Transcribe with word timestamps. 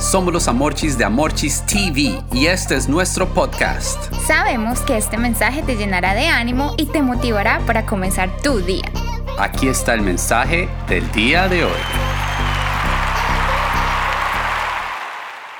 Somos 0.00 0.32
los 0.32 0.48
Amorchis 0.48 0.96
de 0.96 1.04
Amorchis 1.04 1.62
TV 1.66 2.22
y 2.32 2.46
este 2.46 2.74
es 2.74 2.88
nuestro 2.88 3.28
podcast. 3.28 4.10
Sabemos 4.26 4.80
que 4.80 4.96
este 4.96 5.18
mensaje 5.18 5.62
te 5.62 5.76
llenará 5.76 6.14
de 6.14 6.26
ánimo 6.26 6.74
y 6.78 6.86
te 6.86 7.02
motivará 7.02 7.60
para 7.66 7.84
comenzar 7.84 8.34
tu 8.42 8.60
día. 8.60 8.90
Aquí 9.38 9.68
está 9.68 9.92
el 9.92 10.00
mensaje 10.00 10.70
del 10.88 11.10
día 11.12 11.48
de 11.48 11.64
hoy. 11.64 11.80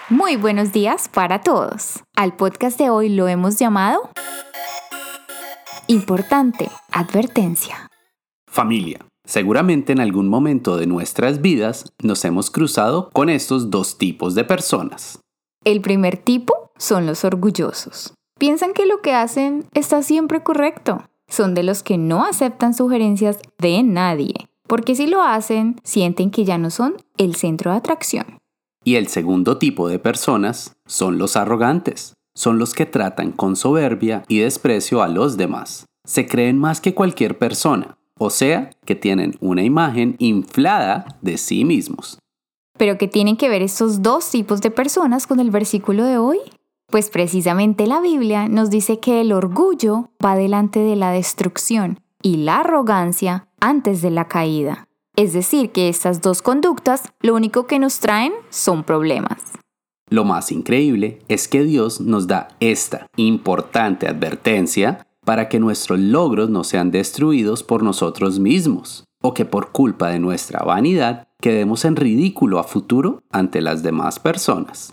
Muy 0.09 0.37
buenos 0.37 0.73
días 0.73 1.09
para 1.09 1.43
todos. 1.43 2.03
Al 2.17 2.35
podcast 2.35 2.79
de 2.79 2.89
hoy 2.89 3.11
lo 3.11 3.29
hemos 3.29 3.59
llamado 3.59 4.11
Importante, 5.87 6.71
advertencia. 6.91 7.91
Familia. 8.47 9.10
Seguramente 9.31 9.93
en 9.93 10.01
algún 10.01 10.27
momento 10.27 10.77
de 10.77 10.89
nuestras 10.89 11.41
vidas 11.41 11.93
nos 12.03 12.25
hemos 12.25 12.51
cruzado 12.51 13.11
con 13.13 13.31
estos 13.31 13.71
dos 13.71 13.97
tipos 13.97 14.35
de 14.35 14.43
personas. 14.43 15.21
El 15.65 15.81
primer 15.83 16.17
tipo 16.17 16.73
son 16.79 17.07
los 17.07 17.25
orgullosos. 17.25 18.13
Piensan 18.41 18.73
que 18.73 18.87
lo 18.87 19.03
que 19.03 19.13
hacen 19.15 19.67
está 19.73 20.03
siempre 20.03 20.43
correcto. 20.43 21.05
Son 21.29 21.55
de 21.55 21.63
los 21.63 21.85
que 21.85 21.97
no 21.97 22.25
aceptan 22.25 22.75
sugerencias 22.75 23.39
de 23.61 23.85
nadie, 23.85 24.35
porque 24.67 24.97
si 24.97 25.07
lo 25.07 25.23
hacen, 25.23 25.77
sienten 25.85 26.33
que 26.33 26.45
ya 26.45 26.59
no 26.59 26.71
son 26.71 26.97
el 27.17 27.37
centro 27.37 27.71
de 27.71 27.77
atracción. 27.77 28.39
Y 28.83 28.97
el 28.97 29.07
segundo 29.07 29.59
tipo 29.59 29.87
de 29.87 30.01
personas 30.01 30.73
son 30.87 31.19
los 31.19 31.37
arrogantes. 31.37 32.15
Son 32.35 32.59
los 32.59 32.75
que 32.75 32.85
tratan 32.85 33.31
con 33.31 33.55
soberbia 33.55 34.25
y 34.27 34.41
desprecio 34.41 35.05
a 35.05 35.09
los 35.09 35.37
demás. 35.37 35.87
Se 36.05 36.27
creen 36.27 36.59
más 36.59 36.81
que 36.81 36.95
cualquier 36.95 37.39
persona 37.39 37.97
o 38.23 38.29
sea, 38.29 38.71
que 38.85 38.95
tienen 38.95 39.35
una 39.41 39.63
imagen 39.63 40.15
inflada 40.19 41.19
de 41.23 41.39
sí 41.39 41.65
mismos. 41.65 42.19
¿Pero 42.77 42.99
qué 42.99 43.09
tienen 43.09 43.39
que 43.39 43.49
ver 43.49 43.63
estos 43.63 44.03
dos 44.03 44.31
tipos 44.31 44.61
de 44.61 44.71
personas 44.71 45.27
con 45.27 45.41
el 45.41 45.51
versículo 45.51 46.05
de 46.05 46.19
hoy? 46.19 46.39
Pues 46.89 47.09
precisamente 47.09 47.87
la 47.87 48.01
Biblia 48.01 48.47
nos 48.47 48.69
dice 48.69 49.01
que 49.01 49.23
el 49.23 49.33
orgullo 49.33 50.11
va 50.23 50.37
delante 50.37 50.81
de 50.81 50.97
la 50.97 51.13
destrucción 51.13 51.99
y 52.23 52.37
la 52.37 52.59
arrogancia 52.59 53.49
antes 53.59 54.03
de 54.03 54.11
la 54.11 54.29
caída. 54.29 54.87
Es 55.17 55.33
decir, 55.33 55.71
que 55.71 55.89
estas 55.89 56.21
dos 56.21 56.43
conductas 56.43 57.05
lo 57.21 57.35
único 57.35 57.67
que 57.67 57.79
nos 57.79 58.01
traen 58.01 58.35
son 58.51 58.85
problemas. 58.85 59.39
Lo 60.11 60.25
más 60.25 60.53
increíble 60.53 61.21
es 61.29 61.49
que 61.49 61.63
Dios 61.63 62.03
nos 62.03 62.27
da 62.27 62.49
esta 62.61 63.07
importante 63.17 64.09
advertencia 64.09 65.07
para 65.31 65.49
que 65.49 65.61
nuestros 65.61 66.01
logros 66.01 66.51
no 66.51 66.65
sean 66.65 66.91
destruidos 66.91 67.63
por 67.63 67.85
nosotros 67.85 68.41
mismos 68.41 69.05
o 69.23 69.33
que 69.33 69.45
por 69.45 69.71
culpa 69.71 70.09
de 70.09 70.19
nuestra 70.19 70.65
vanidad 70.65 71.29
quedemos 71.41 71.85
en 71.85 71.95
ridículo 71.95 72.59
a 72.59 72.65
futuro 72.65 73.23
ante 73.31 73.61
las 73.61 73.85
demás 73.85 74.19
personas. 74.19 74.91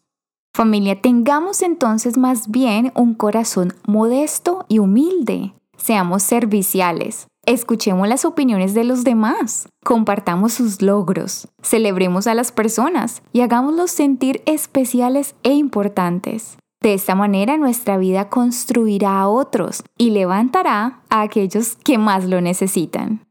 Familia, 0.56 1.02
tengamos 1.02 1.64
entonces 1.64 2.20
más 2.20 2.52
bien 2.52 2.92
un 2.94 3.16
corazón 3.16 3.74
modesto 3.88 4.68
y 4.68 4.78
humilde. 4.78 5.56
Seamos 5.76 6.22
serviciales. 6.22 7.26
Escuchemos 7.48 8.08
las 8.08 8.24
opiniones 8.24 8.76
de 8.76 8.84
los 8.84 9.04
demás. 9.04 9.68
Compartamos 9.84 10.54
sus 10.54 10.84
logros. 10.84 11.48
Celebremos 11.64 12.28
a 12.28 12.36
las 12.36 12.52
personas 12.52 13.24
y 13.34 13.42
hagámoslos 13.42 13.90
sentir 13.90 14.44
especiales 14.46 15.34
e 15.42 15.54
importantes. 15.54 16.60
De 16.88 16.94
esta 16.94 17.16
manera 17.16 17.58
nuestra 17.58 17.98
vida 17.98 18.30
construirá 18.30 19.20
a 19.20 19.28
otros 19.28 19.84
y 19.98 20.12
levantará 20.12 21.02
a 21.10 21.22
aquellos 21.22 21.76
que 21.76 21.98
más 21.98 22.24
lo 22.24 22.40
necesitan. 22.40 23.28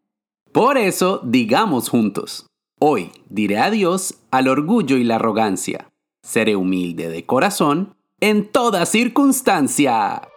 Por 0.53 0.77
eso 0.77 1.23
digamos 1.25 1.89
juntos, 1.89 2.49
hoy 2.79 3.12
diré 3.31 3.57
adiós 3.57 4.17
al 4.31 4.49
orgullo 4.49 4.99
y 4.99 5.05
la 5.05 5.15
arrogancia. 5.15 5.91
Seré 6.23 6.55
humilde 6.55 7.09
de 7.09 7.25
corazón 7.25 7.97
en 8.21 8.47
toda 8.47 8.84
circunstancia. 8.84 10.29